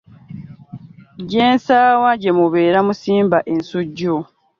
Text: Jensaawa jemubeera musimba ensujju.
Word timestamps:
Jensaawa 1.31 2.09
jemubeera 2.21 2.79
musimba 2.87 3.37
ensujju. 3.53 4.15